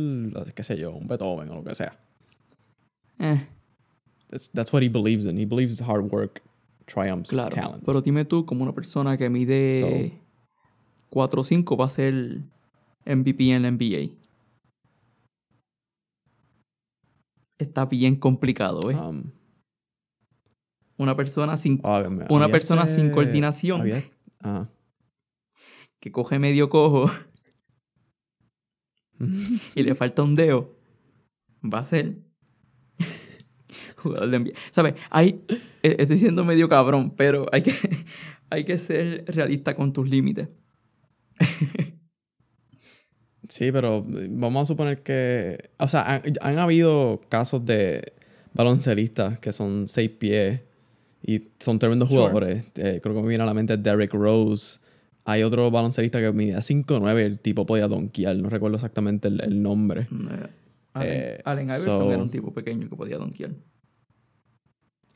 [0.55, 1.99] qué sé yo, un Beethoven o lo que sea.
[3.21, 3.47] Eh,
[4.29, 5.37] That's, that's what he believes in.
[5.37, 6.41] He believes hard work
[6.87, 7.51] triumphs claro.
[7.51, 7.85] talent.
[7.85, 10.13] Pero dime tú, como una persona que mide
[11.11, 12.41] 4 o 5 va a ser
[13.05, 14.13] MVP en la NBA.
[17.59, 18.95] Está bien complicado, ¿eh?
[18.97, 19.33] Um,
[20.97, 24.05] Una persona sin, ah, una persona este- sin coordinación había-
[24.43, 24.69] ah.
[26.01, 27.11] que coge medio cojo
[29.75, 30.75] y le falta un dedo,
[31.63, 32.19] va a ser
[34.03, 34.53] jugador de NBA.
[34.71, 34.95] ¿Sabes?
[35.11, 35.41] Hay,
[35.83, 37.73] eh, estoy siendo medio cabrón, pero hay que,
[38.51, 40.49] hay que ser realista con tus límites.
[43.49, 45.71] Sí, pero vamos a suponer que.
[45.79, 48.13] O sea, han, han habido casos de
[48.55, 50.61] baloncelistas que son seis pies
[51.27, 52.21] y son tremendos Sure.
[52.21, 52.65] jugadores.
[52.77, 54.79] Eh, creo que me viene a la mente Derek Rose.
[55.25, 58.37] Hay otro baloncelista que mide 5'9, el tipo podía donkear.
[58.37, 60.03] No recuerdo exactamente el, el nombre.
[60.03, 60.49] Eh,
[60.95, 63.51] Allen, Eh, Allen Iverson so- era un tipo pequeño que podía donkear.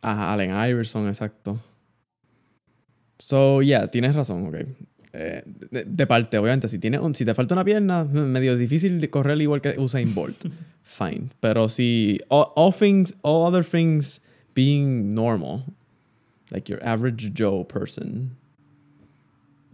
[0.04, 1.58] Ajá, Allen Iverson, exacto.
[3.18, 4.54] So, yeah, tienes razón, ok.
[5.14, 8.54] Eh, de, de parte, obviamente, si, tienes un- si te falta una pierna, mm, medio
[8.56, 10.44] difícil de correr igual que Usain Bolt.
[10.82, 11.30] Fine.
[11.40, 14.20] Pero si all, all things, all other things
[14.54, 15.64] being normal,
[16.50, 18.36] like your average Joe person,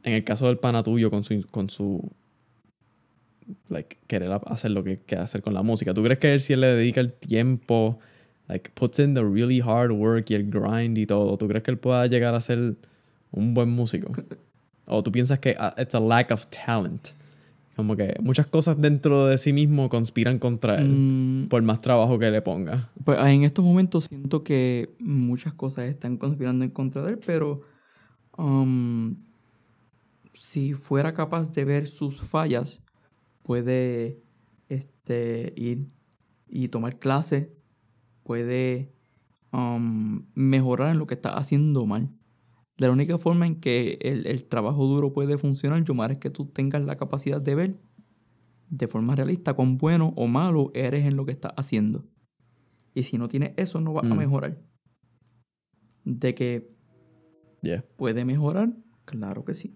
[0.05, 2.09] en el caso del pana tuyo con su, con su
[3.69, 6.53] like, querer hacer lo que quiere hacer con la música, ¿tú crees que él si
[6.53, 7.99] él le dedica el tiempo
[8.51, 11.71] like puts in the really hard work y el grind y todo, ¿tú crees que
[11.71, 12.75] él pueda llegar a ser
[13.31, 14.13] un buen músico?
[14.87, 17.11] ¿O tú piensas que ah, it's a lack of talent?
[17.77, 22.19] Como que muchas cosas dentro de sí mismo conspiran contra él Mm, por más trabajo
[22.19, 22.91] que le ponga.
[23.05, 27.63] pues en estos momentos siento que muchas cosas están conspirando en contra de él, pero
[28.37, 29.15] um,
[30.35, 32.83] si fuera capaz de ver sus fallas,
[33.45, 34.19] puede
[34.69, 35.87] este, ir
[36.49, 37.47] y tomar clases,
[38.31, 38.93] puede
[39.53, 42.11] um, mejorar en lo que está haciendo mal.
[42.79, 46.31] De la única forma en que el, el trabajo duro puede funcionar, Yomar, es que
[46.31, 47.81] tú tengas la capacidad de ver
[48.69, 52.05] de forma realista cuán bueno o malo eres en lo que estás haciendo.
[52.95, 54.19] Y si no tienes eso, no vas a Mm.
[54.19, 54.59] mejorar.
[56.05, 56.71] De que
[57.63, 57.85] Yeah.
[57.97, 58.73] puede mejorar,
[59.07, 59.75] claro que sí.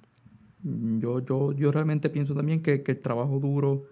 [0.63, 3.83] Yo, yo, yo realmente pienso también que, que el trabajo duro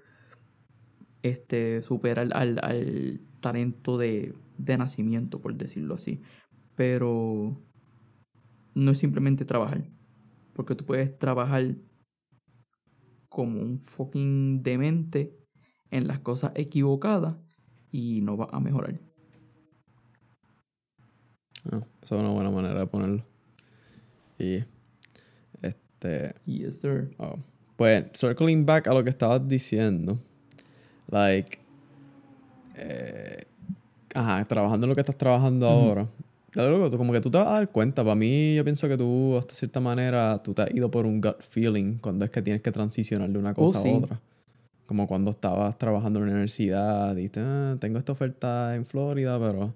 [1.25, 6.20] este, supera al, al- al talento de, de nacimiento, por decirlo así.
[6.75, 7.61] Pero
[8.75, 9.90] no es simplemente trabajar.
[10.55, 11.77] Porque tú puedes trabajar
[13.29, 15.37] como un fucking demente
[15.90, 17.37] en las cosas equivocadas
[17.90, 19.01] y no vas a mejorar.
[21.70, 23.25] Ah, esa es una buena manera de ponerlo.
[24.38, 24.64] Y
[25.62, 27.14] este, Yes, sir.
[27.18, 27.38] oh,
[27.77, 30.18] pues circling back a lo que estabas diciendo,
[31.09, 31.59] like,
[32.75, 33.46] eh,
[34.14, 35.75] ajá, trabajando en lo que estás trabajando Ujú.
[35.88, 36.09] ahora.
[36.55, 38.03] Luego, tú- como que tú te vas a dar cuenta.
[38.05, 41.20] Para mí, yo pienso que tú, hasta cierta manera, tú te has ido por un
[41.20, 43.88] gut feeling cuando es que tienes que transicionar de una cosa Oh, sí.
[43.90, 44.20] a otra.
[44.85, 49.72] Como cuando estabas trabajando en la universidad y "Ah, tengo esta oferta en Florida, pero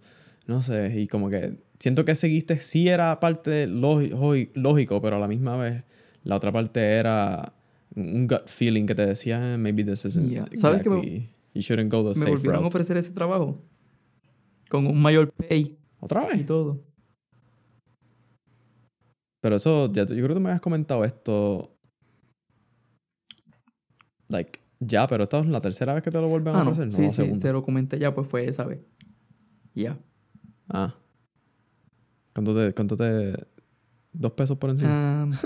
[0.47, 1.01] no sé.
[1.01, 5.29] Y como que siento que seguiste, sí era parte lógi- lógi- lógico, pero a la
[5.29, 5.83] misma vez
[6.25, 7.55] la otra parte era
[7.95, 10.45] un gut feeling que te decía, "Eh, maybe this isn't Yeah.
[10.57, 13.63] ¿Sabes qué me- exactly, you shouldn't go the Me safe volvieron a ofrecer ese trabajo
[14.69, 16.47] con un mayor pay ¿Otra y vez?
[16.47, 16.83] todo.
[19.41, 21.77] Pero eso, ya, yo creo que tú me habías comentado esto.
[24.29, 26.71] Like, ya, pero esta es la tercera vez que te lo vuelven a Ah, no.
[26.71, 26.89] ofrecer.
[26.89, 27.43] No, Sí, la sí, segunda.
[27.49, 28.81] te lo comenté ya, pues fue esa vez.
[29.75, 29.99] Ya.
[30.69, 30.95] Ah.
[32.35, 33.33] ¿Cuánto te, cuánto te.
[34.13, 35.31] Dos pesos por encima?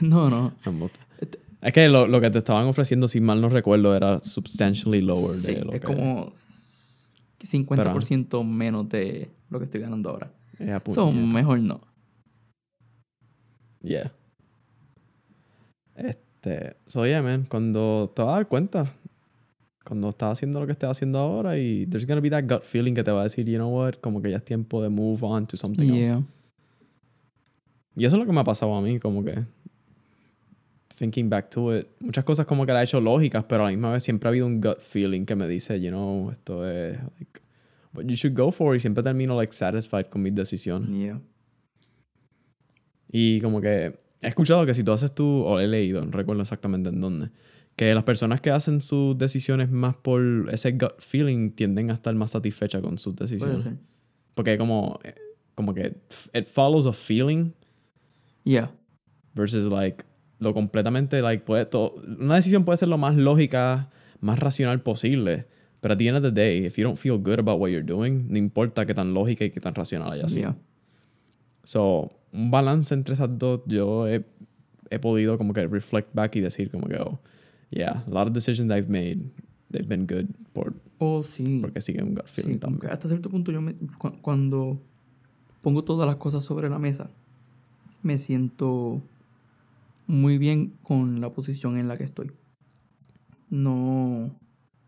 [0.00, 0.54] No, no.
[0.66, 0.88] No.
[1.20, 5.00] Este- Es que lo, lo que te estaban ofreciendo, si mal no recuerdo, era substantially
[5.00, 5.86] lower Sí, de lo es que.
[5.86, 6.30] como
[7.46, 10.32] 50% menos de lo que estoy ganando ahora.
[10.60, 11.34] A So, puñeta.
[11.34, 11.80] mejor no.
[13.82, 14.12] Yeah.
[15.94, 16.76] Este.
[16.86, 17.46] So, yeah, man.
[17.48, 18.92] Cuando te vas a dar cuenta.
[19.84, 22.94] Cuando estás haciendo lo que estás haciendo ahora y there's gonna be that gut feeling
[22.94, 25.18] que te va a decir, you know what, como que ya es tiempo de move
[25.22, 26.10] on to something else.
[26.10, 26.22] Yeah.
[27.96, 29.44] Y eso es lo que me ha pasado a mí, como que.
[31.00, 31.86] Thinking back to it.
[32.00, 34.30] Muchas cosas como que las he hecho lógicas, pero a la misma vez siempre ha
[34.30, 36.98] habido un gut feeling que me dice, you know, esto es.
[37.16, 37.40] Like,
[37.94, 38.76] what you should go for.
[38.76, 40.90] Y siempre termino, like, satisfied con mis decisiones.
[40.90, 41.18] Yeah.
[43.10, 46.42] Y como que he escuchado que si tú haces tú, o he leído, no recuerdo
[46.42, 47.30] exactamente en dónde,
[47.76, 50.20] que las personas que hacen sus decisiones más por
[50.52, 53.62] ese gut feeling tienden a estar más satisfechas con sus Puede decisiones.
[53.64, 53.76] ser.
[54.34, 55.00] Porque como,
[55.54, 55.96] como que
[56.34, 57.52] it follows a feeling
[58.44, 58.70] Yeah.
[59.34, 60.04] versus like
[60.40, 65.46] lo completamente, like, puede to- una decisión puede ser lo más lógica, más racional posible.
[65.80, 67.86] Pero at the end of the day, if you don't feel good about what you're
[67.86, 70.50] doing, no importa qué tan lógica y qué tan racional haya sido.
[70.50, 70.56] Yeah.
[71.64, 74.24] So, un balance entre esas dos, yo he,
[74.90, 77.18] he podido como que reflect back y decir como que, oh,
[77.70, 79.20] yeah, a lot of decisions I've made,
[79.70, 81.58] they've been good por, Oh, sí.
[81.62, 82.92] porque siguen un gut feeling Sí, también.
[82.92, 84.78] hasta cierto punto yo me, cu- cuando
[85.62, 87.10] pongo todas las cosas sobre la mesa,
[88.02, 89.00] me siento
[90.10, 92.32] muy bien con la posición en la que estoy.
[93.48, 94.36] No,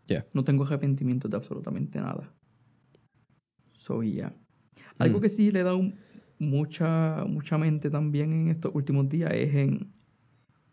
[0.07, 0.25] Yeah.
[0.33, 2.33] no tengo arrepentimientos de absolutamente nada.
[3.71, 4.35] Soy ya.
[4.97, 5.21] Algo Mm.
[5.21, 5.81] que sí le he dado
[6.39, 9.91] mucha, mucha mente también en estos últimos días es en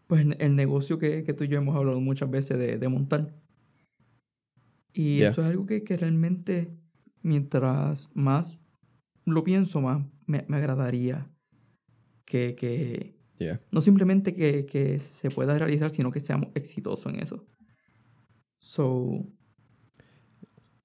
[0.08, 3.32] pues, el negocio que, que tú y yo hemos hablado muchas veces de, de montar.
[4.92, 5.30] Y Yeah.
[5.30, 6.76] eso es algo que, que realmente,
[7.22, 8.60] mientras más
[9.24, 11.30] lo pienso, más me, me agradaría
[12.24, 13.58] que, que Yeah.
[13.72, 17.44] no simplemente que, que se pueda realizar, sino que seamos exitosos en eso.
[18.58, 19.24] So,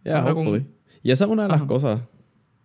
[0.04, 0.68] Yeah, Ahora con- hopefully.
[1.04, 1.68] Y esa es una de las Ajá.
[1.68, 2.02] cosas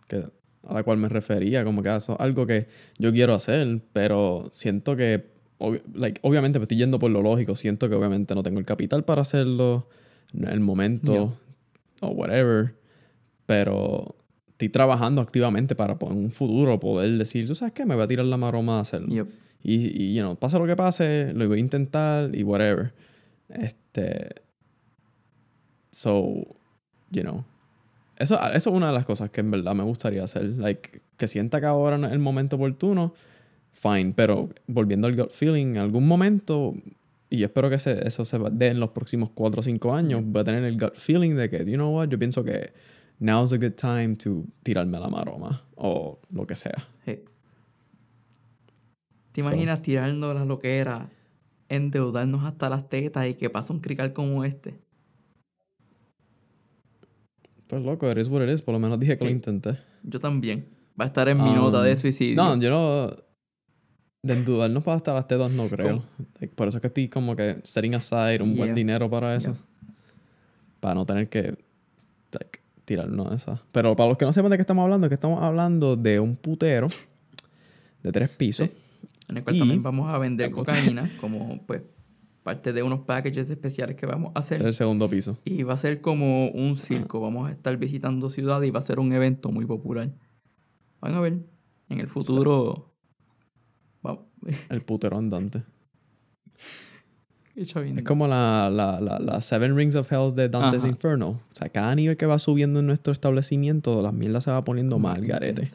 [0.09, 0.25] que,
[0.63, 2.67] a la cual me refería, como que ah, eso es algo que
[2.99, 7.57] yo quiero hacer, pero siento que, obvi- like, obviamente me estoy yendo por lo lógico,
[7.57, 9.89] siento que obviamente no tengo el capital para hacerlo,
[10.35, 11.37] no es el momento,
[12.03, 12.75] o whatever,
[13.47, 14.15] pero
[14.51, 18.09] estoy trabajando activamente para en un futuro poder decir, tú sabes qué, me voy a
[18.09, 19.09] tirar la maroma hacerlo.
[19.09, 19.29] yep.
[19.63, 22.93] Y, y, you know, pase lo que pase, lo voy a intentar y whatever.
[23.49, 24.35] Este.
[25.91, 26.47] So,
[27.11, 27.45] you know.
[28.17, 30.45] Eso, eso es una de las cosas que en verdad me gustaría hacer.
[30.45, 33.15] Like, que sienta que ahora no es el momento oportuno,
[33.73, 34.13] fine.
[34.15, 36.75] Pero volviendo al gut feeling, en algún momento,
[37.31, 40.23] y yo espero que se- eso se dé en los próximos 4 o 5 años,
[40.25, 42.73] voy a tener el gut feeling de que, you know what, yo pienso que
[43.19, 46.89] now's a good time to tirarme la maroma o lo que sea.
[47.07, 47.25] Hey.
[49.33, 49.49] ¿Te So.
[49.49, 51.09] imaginas tirarnos la loquera,
[51.69, 54.75] endeudarnos hasta las tetas y que pasa un crical como este?
[57.67, 58.63] Pues loco, eres what it is.
[58.63, 59.37] Por lo menos dije que lo Sí.
[59.37, 59.79] intenté.
[60.03, 60.67] Yo también.
[61.01, 62.37] Va a estar en mi Um, nota de suicidio.
[62.37, 63.11] No, yo no.
[64.23, 66.03] De endudarnos para hasta las tetas no creo.
[66.41, 69.57] Like, por eso es que estoy como que setting aside un buen dinero para eso.
[70.81, 71.57] Para no tener que
[72.33, 73.63] like, tirarnos esa.
[73.73, 76.21] Pero para los que no sepan de qué estamos hablando, es que estamos hablando de
[76.21, 76.89] un putero
[78.03, 78.69] de tres pisos.
[78.69, 78.75] Sí.
[79.31, 81.83] En el cual Y- también vamos a vender cocaína como pues
[82.43, 84.61] parte de unos packages especiales que vamos a hacer.
[84.61, 85.39] es el segundo piso.
[85.45, 87.21] Y va a ser como un circo.
[87.21, 90.11] Vamos a estar visitando ciudades y va a ser un evento muy popular.
[91.01, 91.39] Van a ver.
[91.89, 92.93] En el futuro.
[94.07, 94.19] va-
[94.71, 95.63] El putero andante.
[97.57, 97.75] Es
[98.05, 100.89] como la, la, la, la Seven Rings of Hell de Dante's Ajá.
[100.89, 101.29] Inferno.
[101.31, 104.99] O sea, cada nivel que va subiendo en nuestro establecimiento, las mierdas se va poniendo
[104.99, 105.69] mal, garete.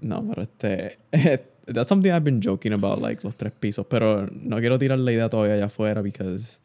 [0.00, 0.98] No, pero este.
[1.66, 3.86] That's something I've been joking about, like los tres pisos.
[3.88, 6.60] Pero no quiero tirar la idea todavía allá afuera because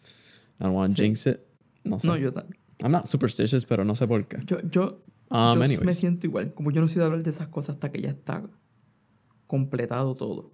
[0.60, 1.04] I don't want to Sí.
[1.04, 1.40] jinx it.
[1.84, 2.08] No sé.
[2.08, 2.46] No, yo, ta-
[2.84, 4.38] I'm not superstitious, pero no sé por qué.
[4.46, 5.98] yo, yo, Um, yo me anyways.
[5.98, 6.54] siento igual.
[6.54, 8.44] Como yo no soy de hablar de esas cosas hasta que ya está
[9.48, 10.52] completado todo.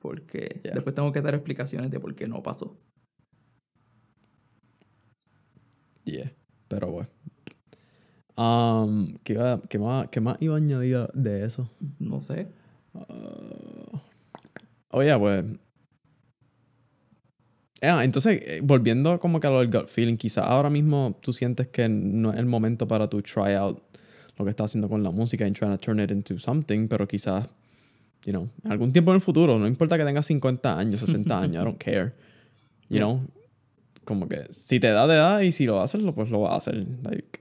[0.00, 0.74] Porque Yeah.
[0.74, 2.76] después tengo que dar explicaciones de por qué no pasó.
[6.04, 6.32] Yeah.
[6.68, 7.08] Pero bueno.
[8.36, 11.70] Um, ¿qué, iba- qué más, ¿Qué más iba a añadir de eso?
[11.98, 12.48] No sé.
[12.94, 13.98] Uh,
[14.90, 15.44] oye, pues.
[17.84, 21.32] Ah, entonces, eh, volviendo como que a lo del gut feeling, quizás ahora mismo tú
[21.32, 23.82] sientes que no es el momento para tu try out
[24.38, 27.08] lo que estás haciendo con la música and trying to turn it into something, pero
[27.08, 27.48] quizás,
[28.24, 31.62] you know, algún tiempo en el futuro, no importa que tengas 50 años, 60 años,
[31.62, 32.12] I don't care.
[32.88, 33.00] You Yeah.
[33.00, 33.20] know,
[34.04, 36.52] como que si te da, te da y si lo haces, lo- pues lo vas
[36.52, 36.86] a hacer.
[37.02, 37.40] Like,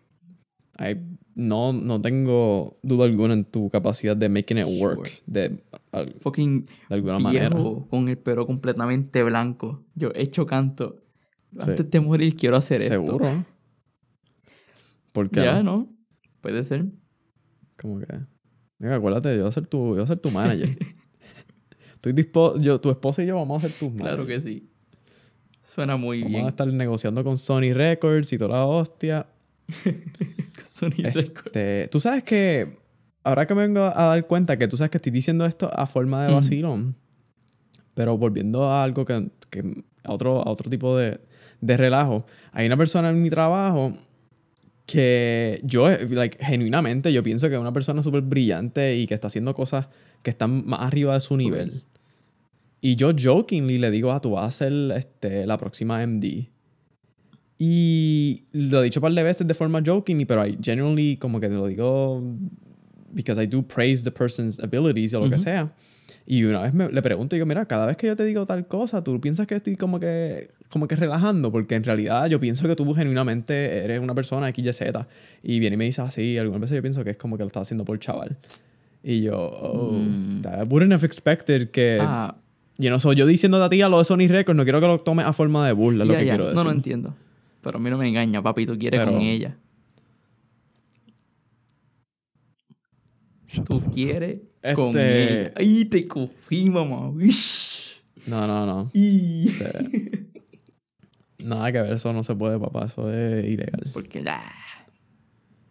[0.80, 1.00] I-
[1.36, 5.12] no, no tengo duda alguna en tu capacidad de making it work Sure.
[5.28, 7.50] de, al- Fucking de alguna manera.
[7.90, 9.84] con el pelo completamente blanco.
[9.96, 10.98] Yo hecho canto.
[11.60, 11.70] Sí.
[11.72, 12.94] Antes de morir quiero hacer esto.
[12.94, 13.46] Seguro.
[15.12, 15.90] Porque Ya, ¿no?
[16.42, 16.86] Puede ser.
[17.82, 18.08] como que
[18.80, 20.76] Mira, acuérdate, yo voy a ser tu, yo voy a ser tu manager.
[21.96, 24.44] Estoy dispo yo, tu esposa y yo vamos a ser tus Claro managers.
[24.46, 24.70] que sí.
[25.62, 26.46] Suena muy Vamos bien.
[26.46, 29.28] a estar negociando con Sony Records y toda la hostia.
[30.70, 31.46] Sony Records.
[31.48, 32.78] Este, tú sabes que,
[33.24, 35.86] ahora que me vengo a dar cuenta que tú sabes que estoy diciendo esto a
[35.88, 36.96] forma de vacilón,
[37.94, 41.20] pero volviendo a algo que, que- a, otro, a otro tipo de,
[41.62, 43.94] de relajo, hay una persona en mi trabajo
[44.86, 49.28] que yo, like, genuinamente, yo pienso que es una persona súper brillante y que está
[49.28, 49.88] haciendo cosas
[50.24, 51.84] que están más arriba de su nivel.
[52.82, 56.50] Y yo jokingly le digo, ah, tú vas a ser este, la próxima MD.
[57.64, 61.40] Y lo he dicho un par de veces de forma joking, pero I genuinely como
[61.40, 62.24] que te lo digo
[63.14, 65.44] because I do praise the person's abilities o lo que Ujú.
[65.44, 65.72] sea.
[66.26, 68.66] Y una vez me- le pregunto, digo, mira, cada vez que yo te digo tal
[68.68, 72.68] cosa, tú piensas que estoy como que, como que relajando, porque en realidad yo pienso
[72.68, 74.82] que tú genuinamente eres una persona XYZ.
[75.44, 77.48] Y viene y me dice así, algunas veces yo pienso que es como que lo
[77.48, 78.38] estás haciendo por chaval.
[79.04, 80.42] Y yo, oh, Mm.
[80.46, 82.00] I wouldn't have expected que...
[82.02, 82.36] Ah,
[82.78, 84.88] You know, so yo diciendo a ti a lo de Sony Records, no quiero que
[84.88, 86.32] lo tomes a forma de burla, es lo que ya.
[86.32, 86.56] quiero decir.
[86.56, 87.14] No, no entiendo.
[87.62, 88.66] Pero a mí no me engaña, papi.
[88.66, 89.58] Tú quieres Pero- con ella.
[93.68, 94.40] Tú quieres
[94.76, 95.54] con Este- ella.
[95.58, 97.12] Ay, te cogí, mamá.
[98.28, 98.90] No, no, no.
[98.94, 99.50] Y...
[99.50, 100.28] Este,
[101.40, 102.86] Nada que ver, eso no se puede, papá.
[102.86, 103.90] Eso es ilegal.
[103.94, 104.46] Porque ah,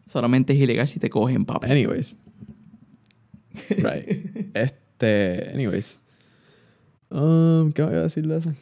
[0.09, 1.71] solamente es ilegal si te cogen, papi.
[1.71, 2.17] Anyways.
[3.71, 4.51] Right.
[4.55, 5.51] Este.
[5.55, 6.01] Anyways.
[7.09, 8.53] Um, ¿Qué voy a decir de eso?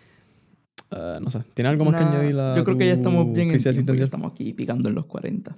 [0.91, 1.41] Uh, no sé.
[1.55, 3.95] ¿Tiene algo más que Nah, añadir a Yo creo que ya estamos bien en tiempo,
[3.95, 5.57] ya estamos aquí picando en los 40.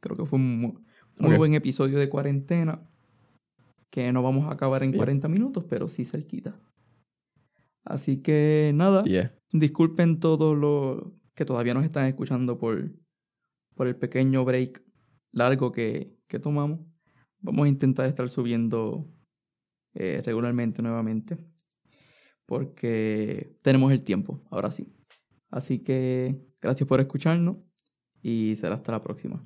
[0.00, 0.74] Creo que fue un mu-
[1.18, 1.38] muy Ok.
[1.38, 2.80] buen episodio de cuarentena.
[3.90, 4.98] Que no vamos a acabar en Bien.
[4.98, 6.54] 40 minutos, pero sí cerquita.
[7.84, 9.34] Así que nada, Yeah.
[9.52, 12.90] disculpen todos los que todavía nos están escuchando por,
[13.74, 14.82] por el pequeño break
[15.32, 16.80] largo que, que tomamos.
[17.40, 19.06] Vamos a intentar estar subiendo
[19.94, 21.38] eh, regularmente nuevamente.
[22.48, 24.90] Porque tenemos el tiempo, ahora sí.
[25.50, 27.58] Así que gracias por escucharnos
[28.22, 29.44] y será hasta la próxima.